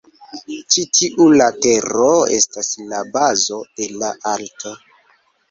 [0.75, 2.07] Ĉi tiu latero
[2.39, 4.75] estas la "bazo" de la alto.